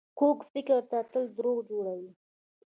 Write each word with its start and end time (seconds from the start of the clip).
کوږ 0.19 0.37
فکر 0.51 0.79
تل 1.11 1.25
دروغ 1.37 1.57
جوړوي 1.69 2.09